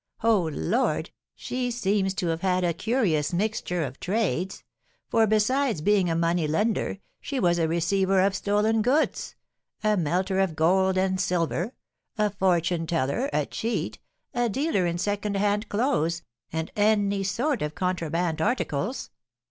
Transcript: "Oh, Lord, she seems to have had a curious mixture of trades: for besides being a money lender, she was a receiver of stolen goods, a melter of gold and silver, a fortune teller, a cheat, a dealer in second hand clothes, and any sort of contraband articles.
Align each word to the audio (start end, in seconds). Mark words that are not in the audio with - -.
"Oh, 0.23 0.49
Lord, 0.51 1.11
she 1.35 1.69
seems 1.69 2.15
to 2.15 2.29
have 2.29 2.41
had 2.41 2.63
a 2.63 2.73
curious 2.73 3.31
mixture 3.33 3.83
of 3.83 3.99
trades: 3.99 4.63
for 5.09 5.27
besides 5.27 5.79
being 5.81 6.09
a 6.09 6.15
money 6.15 6.47
lender, 6.47 6.97
she 7.19 7.39
was 7.39 7.59
a 7.59 7.67
receiver 7.67 8.19
of 8.19 8.33
stolen 8.35 8.81
goods, 8.81 9.35
a 9.83 9.95
melter 9.97 10.39
of 10.39 10.55
gold 10.55 10.97
and 10.97 11.21
silver, 11.21 11.75
a 12.17 12.31
fortune 12.31 12.87
teller, 12.87 13.29
a 13.31 13.45
cheat, 13.45 13.99
a 14.33 14.49
dealer 14.49 14.87
in 14.87 14.97
second 14.97 15.37
hand 15.37 15.69
clothes, 15.69 16.23
and 16.51 16.71
any 16.75 17.21
sort 17.23 17.61
of 17.61 17.75
contraband 17.75 18.41
articles. 18.41 19.11